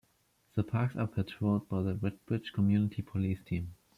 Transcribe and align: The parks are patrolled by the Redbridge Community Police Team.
The 0.55 0.63
parks 0.63 0.95
are 0.95 1.05
patrolled 1.05 1.69
by 1.69 1.83
the 1.83 1.93
Redbridge 1.93 2.53
Community 2.53 3.03
Police 3.03 3.43
Team. 3.43 3.75